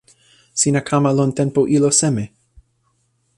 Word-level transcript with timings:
sina 0.59 0.81
kama 0.89 1.11
lon 1.17 1.31
tenpo 1.37 1.61
ilo 1.75 1.89
seme? 1.99 2.25